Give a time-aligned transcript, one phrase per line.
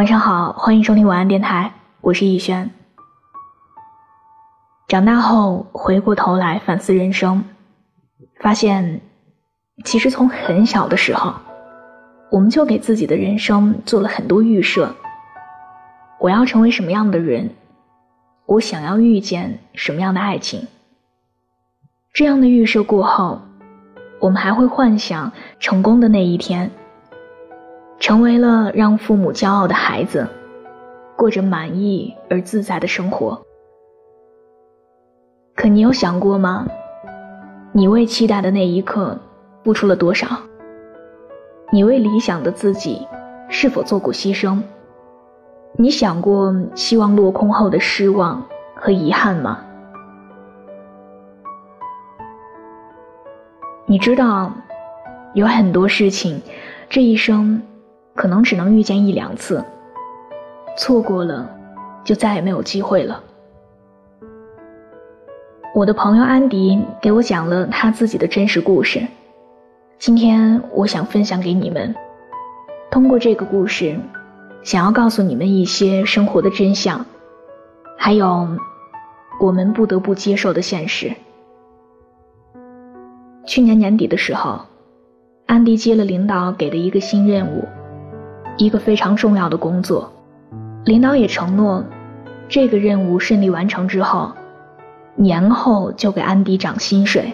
[0.00, 2.70] 晚上好，欢迎收听晚安电台，我是逸轩。
[4.88, 7.44] 长大后回过头来反思人生，
[8.40, 9.02] 发现
[9.84, 11.34] 其实从很小的时候，
[12.30, 14.94] 我们就给自己的人生做了很多预设。
[16.18, 17.50] 我要成为什么样的人？
[18.46, 20.66] 我想要遇见什么样的爱情？
[22.14, 23.42] 这样的预设过后，
[24.18, 26.70] 我们还会幻想成功的那一天。
[28.00, 30.26] 成为了让父母骄傲的孩子，
[31.16, 33.40] 过着满意而自在的生活。
[35.54, 36.66] 可你有想过吗？
[37.72, 39.18] 你为期待的那一刻
[39.62, 40.26] 付出了多少？
[41.70, 43.06] 你为理想的自己
[43.50, 44.62] 是否做过牺牲？
[45.76, 48.42] 你想过希望落空后的失望
[48.74, 49.60] 和遗憾吗？
[53.84, 54.50] 你知道，
[55.34, 56.40] 有很多事情，
[56.88, 57.60] 这一生。
[58.20, 59.64] 可能只能遇见一两次，
[60.76, 61.50] 错过了，
[62.04, 63.24] 就再也没有机会了。
[65.74, 69.06] 我的朋友安迪给我讲了他自己的真实故事，
[69.98, 71.94] 今天我想分享给你们。
[72.90, 73.98] 通过这个故事，
[74.62, 77.06] 想要告诉你们一些生活的真相，
[77.96, 78.46] 还有
[79.40, 81.10] 我们不得不接受的现实。
[83.46, 84.60] 去年年底的时候，
[85.46, 87.64] 安迪接了领导给的一个新任务。
[88.60, 90.12] 一个非常重要的工作，
[90.84, 91.82] 领导也承诺，
[92.46, 94.32] 这个任务顺利完成之后，
[95.14, 97.32] 年后就给安迪涨薪水，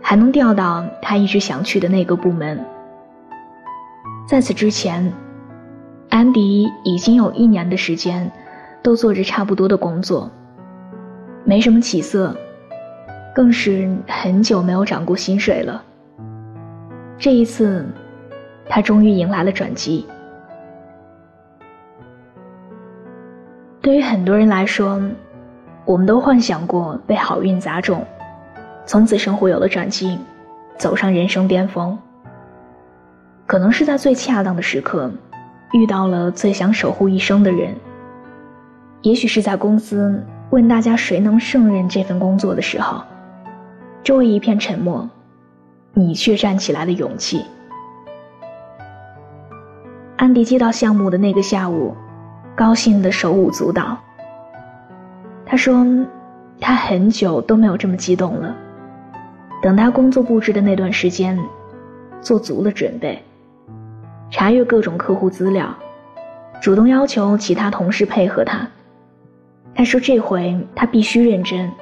[0.00, 2.64] 还能调到他一直想去的那个部门。
[4.28, 5.12] 在此之前，
[6.10, 8.30] 安迪已经有一年的时间
[8.84, 10.30] 都做着差不多的工作，
[11.42, 12.36] 没什么起色，
[13.34, 15.82] 更是很久没有涨过薪水了。
[17.18, 17.84] 这一次，
[18.68, 20.06] 他终于迎来了转机。
[23.82, 25.00] 对于很多人来说，
[25.86, 28.04] 我们都幻想过被好运砸中，
[28.84, 30.18] 从此生活有了转机，
[30.76, 31.98] 走上人生巅峰。
[33.46, 35.10] 可能是在最恰当的时刻，
[35.72, 37.74] 遇到了最想守护一生的人。
[39.00, 43.02] 也许是在公司问大家谁能胜任这份工作的时候，
[44.04, 45.08] 周围一片沉默，
[45.94, 47.46] 你却站起来的勇气。
[50.18, 51.96] 安迪接到项目的那个下午。
[52.60, 53.96] 高兴的手舞足蹈。
[55.46, 55.82] 他说
[56.60, 58.54] ：“他很久都没有这么激动了。
[59.62, 61.38] 等他工作布置的那段时间，
[62.20, 63.24] 做足了准备，
[64.30, 65.74] 查阅各种客户资料，
[66.60, 68.68] 主动要求其他同事配合他。
[69.74, 71.72] 他说这回他必须认真，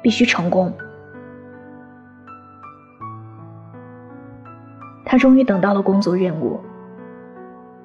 [0.00, 0.72] 必须成功。
[5.04, 6.60] 他终于等到了工作任务。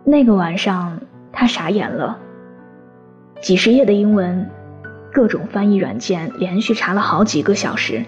[0.04, 0.96] 那个晚上。”
[1.32, 2.18] 他傻眼了。
[3.42, 4.50] 几十页的英文，
[5.14, 8.04] 各种翻译软件连续查了好几个小时，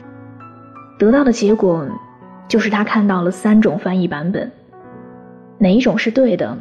[1.00, 1.88] 得到的结果
[2.50, 4.52] 就是他看到了三种翻译版本，
[5.58, 6.58] 哪一种是对的，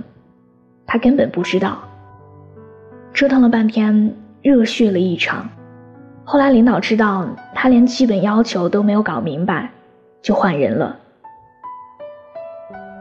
[0.86, 1.78] 他根本不知道。
[3.12, 5.48] 折腾了半天，热血了一场。
[6.24, 9.68] 后来领导知道他连基本要求都没有搞明白，
[10.22, 10.96] 就换人了。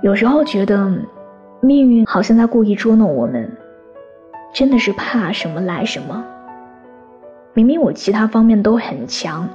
[0.01, 0.91] 有时候觉得。
[1.61, 3.51] 命运好像在故意捉弄我们，
[4.53, 6.23] 真的是怕什么来什么。
[7.53, 9.47] 明明我其他方面都很强，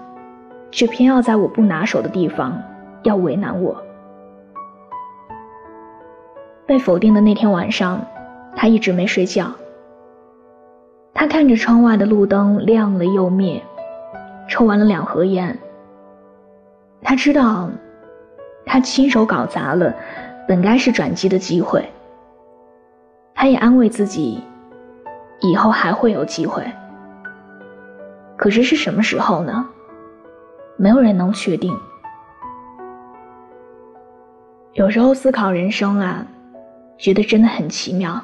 [0.71, 2.63] 却偏要在我不拿手的地方
[3.05, 3.83] 要为难我。
[6.67, 8.05] 被否定的那天晚上，
[8.55, 9.51] 他一直没睡觉。
[11.15, 13.63] 他看着窗外的路灯亮了又灭，
[14.49, 15.59] 抽完了两盒烟。
[17.01, 17.71] 他知道，
[18.67, 19.95] 他亲手搞砸了。
[20.47, 21.89] 本该是转机的机会，
[23.35, 24.43] 他也安慰自己，
[25.41, 26.65] 以后还会有机会。
[28.37, 29.67] 可是是什么时候呢？
[30.77, 31.73] 没有人能确定。
[34.73, 36.27] 有时候思考人生啊，
[36.99, 38.21] 觉得真的很奇妙。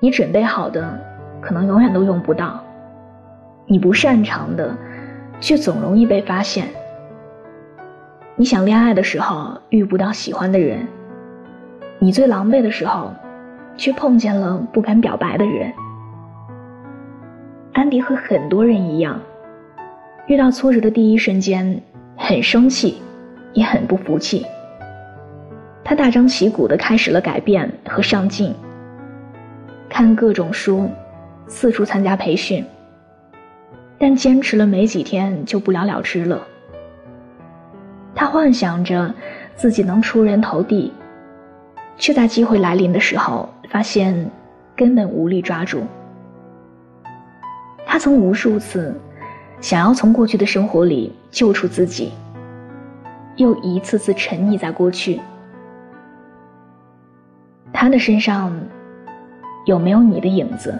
[0.00, 0.98] 你准备好的，
[1.40, 2.60] 可能永远都用不到；
[3.66, 4.76] 你不擅长的，
[5.40, 6.68] 却总容易被发现。
[8.38, 10.86] 你想恋爱的时候遇不到喜欢的人，
[11.98, 13.10] 你最狼狈的时候，
[13.78, 15.72] 却碰见了不敢表白的人。
[17.72, 19.18] 安迪和很多人一样，
[20.26, 21.80] 遇到挫折的第一瞬间，
[22.14, 23.00] 很生气，
[23.54, 24.44] 也很不服气。
[25.82, 28.54] 他大张旗鼓地开始了改变和上进，
[29.88, 30.90] 看各种书，
[31.46, 32.62] 四处参加培训，
[33.98, 36.42] 但坚持了没几天就不了了之了。
[38.16, 39.14] 他幻想着
[39.54, 40.90] 自己能出人头地，
[41.98, 44.30] 却在机会来临的时候发现
[44.74, 45.82] 根本无力抓住。
[47.84, 48.98] 他曾无数次
[49.60, 52.10] 想要从过去的生活里救出自己，
[53.36, 55.20] 又一次次沉溺在过去。
[57.72, 58.58] 他的身上
[59.66, 60.78] 有没有你的影子？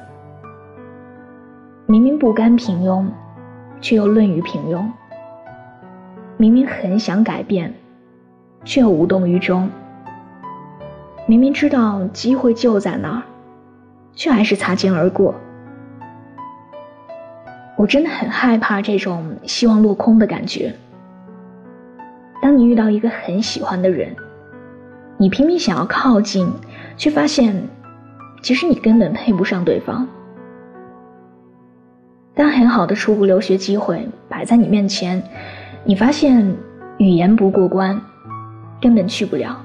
[1.85, 3.05] 明明不甘平庸，
[3.81, 4.85] 却又论于平庸；
[6.37, 7.73] 明明很想改变，
[8.65, 9.69] 却无动于衷；
[11.27, 13.23] 明明知道机会就在那儿，
[14.15, 15.35] 却还是擦肩而过。
[17.77, 20.75] 我真的很害怕这种希望落空的感觉。
[22.43, 24.15] 当你遇到一个很喜欢的人，
[25.17, 26.51] 你拼命想要靠近，
[26.99, 27.55] 却发现，
[28.43, 30.07] 其实你根本配不上对方。
[32.35, 35.23] 当很好的出国留学机会摆在你面前，
[35.89, 36.45] 你发现
[36.99, 38.01] 语言不过关，
[38.81, 39.65] 根本去不了。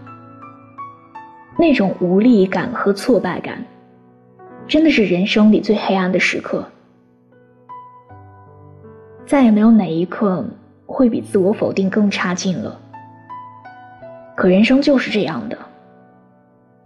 [1.57, 3.65] 那种无力感和挫败感，
[4.68, 6.63] 真的是人生里最黑暗的时刻。
[9.25, 10.45] 再也没有哪一刻
[10.85, 12.79] 会比自我否定更差劲了。
[14.35, 15.57] 可人生就是这样的，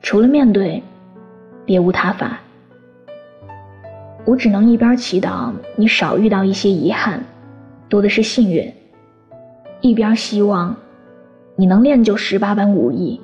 [0.01, 0.81] 除了面对，
[1.65, 2.39] 别无他法。
[4.23, 7.21] 我只能一边祈祷你少遇到一些遗憾，
[7.89, 8.65] 多的是幸运；
[9.81, 10.75] 一边希望
[11.55, 13.19] 你能练就十八般武艺，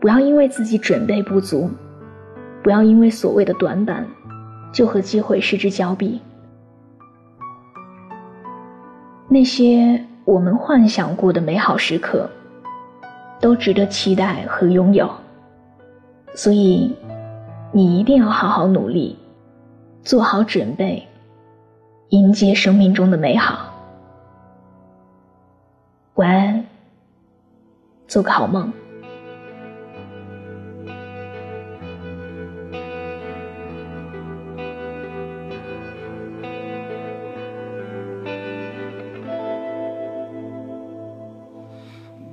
[0.00, 1.70] 不要因为自己准备不足，
[2.62, 4.06] 不要因为所谓的短板，
[4.72, 6.20] 就和机会失之交臂。
[9.28, 12.28] 那些我们幻想过的美好时刻，
[13.40, 15.10] 都值得期待和拥有。
[16.34, 16.94] 所以，
[17.72, 19.18] 你一定要好好努力，
[20.02, 21.06] 做好准备，
[22.08, 23.67] 迎接生命中的美好。
[26.18, 26.66] 晚安，
[28.08, 28.72] 做个好梦。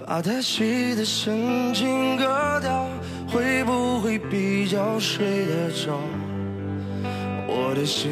[0.04, 2.88] 把太细的神经割掉，
[3.28, 6.00] 会不会比较睡得着？
[7.48, 8.12] 我的心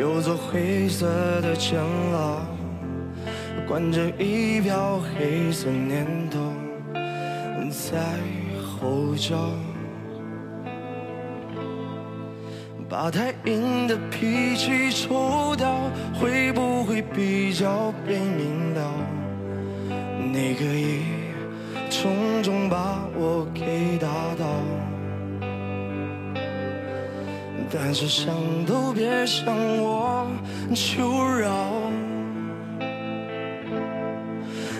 [0.00, 1.06] 有座灰色
[1.42, 1.78] 的监
[2.10, 2.40] 牢，
[3.66, 6.38] 关着一瓢黑色念头
[7.68, 7.98] 在
[8.62, 9.36] 吼叫。
[12.88, 18.92] 把太硬的脾气抽掉，会不会比较被明了？
[20.32, 21.00] 你可以
[21.90, 24.06] 重重把我给打
[24.38, 24.46] 倒，
[27.68, 28.32] 但是想
[28.64, 30.28] 都别想我
[30.72, 31.72] 求饶。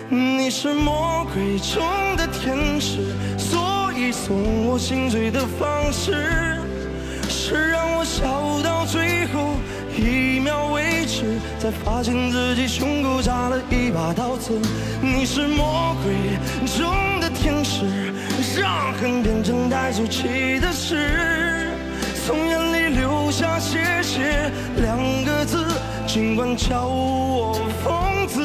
[0.09, 1.83] 你是魔鬼中
[2.15, 2.99] 的天使，
[3.37, 6.61] 所以送我心碎的方式。
[7.27, 9.57] 是让我笑到最后
[9.97, 14.57] 一秒为止，才发现自己胸口扎了一把刀子。
[15.01, 16.13] 你是魔鬼
[16.77, 17.83] 中的天使，
[18.61, 21.69] 让恨变成带走气的事，
[22.25, 25.65] 从眼里流下谢谢两个字，
[26.07, 28.41] 尽管叫我疯子，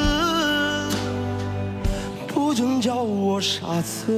[2.52, 4.12] 不准叫我傻子。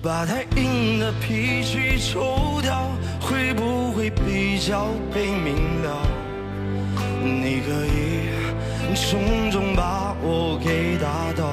[0.00, 6.06] 把太硬的脾气抽掉，会不会比较被明了？
[7.24, 8.35] 你可以
[8.96, 11.46] 重重把我给打倒，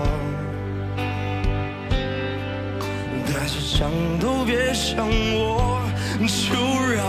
[3.28, 5.82] 但是想都别想我
[6.26, 6.56] 求
[6.96, 7.04] 饶。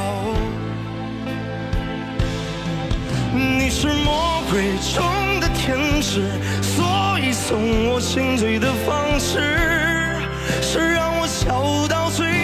[3.33, 6.21] 你是魔鬼中的天使，
[6.61, 6.85] 所
[7.21, 9.39] 以送我心碎的方式。
[10.61, 12.44] 是让我笑到最，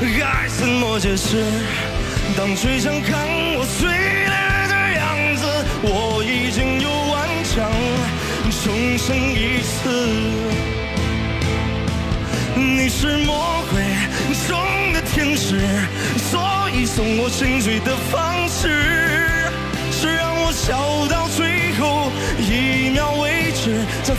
[0.00, 1.44] 该怎么解释？
[2.36, 4.28] 当谁想看我碎裂
[4.68, 5.44] 的样子，
[5.82, 7.70] 我已经有顽强
[8.50, 9.74] 重生一次。
[12.56, 13.82] 你是魔鬼
[14.48, 15.60] 中的天使，
[16.30, 16.40] 所
[16.74, 19.23] 以送我心碎的方式